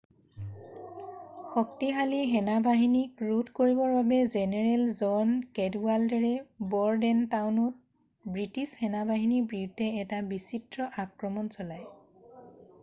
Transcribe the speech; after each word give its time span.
শক্তিশালী 1.55 2.21
সেনাবাহনীক 2.31 3.19
ৰোধ 3.25 3.49
কৰিবৰ 3.59 3.91
বাবে 3.97 4.17
জেনেৰেল 4.35 4.85
জন 5.01 5.35
কেডৱাল্ডাৰে 5.59 6.31
ব'ৰডেনটাউনত 6.71 8.33
বৃষ্টিছ 8.37 8.67
সেনা-বাহিনীৰ 8.79 9.45
বিৰুদ্ধে 9.53 9.91
এটা 10.05 10.23
বিচিত্ৰ 10.33 10.89
আক্ৰমণ 11.05 11.53
চলায় 11.57 11.85